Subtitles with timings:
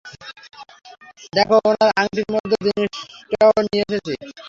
[1.33, 4.13] দ্যাখো, ওনার আংটির মতো জিনিসটাও নিয়ে এসেছি।